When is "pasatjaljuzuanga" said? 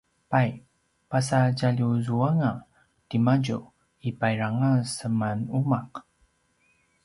1.09-2.51